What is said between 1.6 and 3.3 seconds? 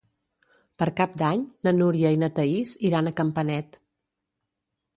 na Núria i na Thaís iran a